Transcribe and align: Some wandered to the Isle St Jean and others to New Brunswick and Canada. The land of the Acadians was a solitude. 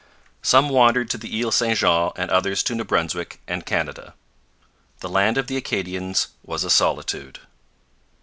Some 0.41 0.69
wandered 0.69 1.11
to 1.11 1.19
the 1.19 1.43
Isle 1.43 1.51
St 1.51 1.77
Jean 1.77 2.11
and 2.15 2.31
others 2.31 2.63
to 2.63 2.73
New 2.73 2.83
Brunswick 2.83 3.39
and 3.47 3.67
Canada. 3.67 4.15
The 5.01 5.09
land 5.09 5.37
of 5.37 5.45
the 5.45 5.57
Acadians 5.57 6.29
was 6.43 6.63
a 6.63 6.71
solitude. 6.71 7.39